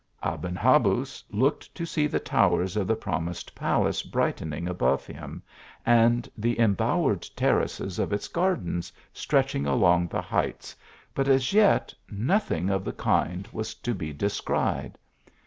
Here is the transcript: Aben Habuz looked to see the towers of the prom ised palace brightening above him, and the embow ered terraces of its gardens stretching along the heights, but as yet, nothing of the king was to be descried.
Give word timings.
Aben 0.23 0.55
Habuz 0.55 1.23
looked 1.29 1.75
to 1.75 1.85
see 1.85 2.07
the 2.07 2.19
towers 2.19 2.75
of 2.75 2.87
the 2.87 2.95
prom 2.95 3.27
ised 3.27 3.53
palace 3.53 4.01
brightening 4.01 4.67
above 4.67 5.05
him, 5.05 5.43
and 5.85 6.27
the 6.35 6.55
embow 6.55 7.05
ered 7.05 7.29
terraces 7.35 7.99
of 7.99 8.11
its 8.11 8.27
gardens 8.27 8.91
stretching 9.13 9.67
along 9.67 10.07
the 10.07 10.19
heights, 10.21 10.75
but 11.13 11.27
as 11.27 11.53
yet, 11.53 11.93
nothing 12.09 12.71
of 12.71 12.83
the 12.83 12.93
king 12.93 13.45
was 13.51 13.75
to 13.75 13.93
be 13.93 14.11
descried. 14.11 14.97